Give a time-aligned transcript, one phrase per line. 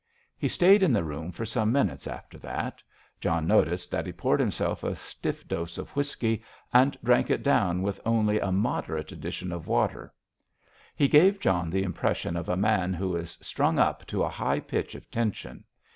[0.35, 2.81] He stayed in the room for some minutes after that.
[3.19, 6.41] John noticed that he poured himself a stiff dose of whisky,
[6.73, 10.11] and drank it down with only a moderate addition of water.
[10.95, 14.59] He gave John the impression of a man who is strung up to a high
[14.59, 15.65] pitch of tension.